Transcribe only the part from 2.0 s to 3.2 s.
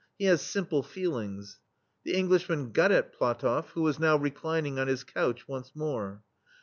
The Englishman got at